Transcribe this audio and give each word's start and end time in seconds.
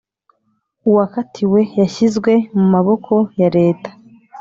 Uwakatiwe 0.89 1.59
yashyizwe 1.79 2.31
mu 2.57 2.65
maboko 2.73 3.13
ya 3.39 3.47
Leta. 3.57 3.89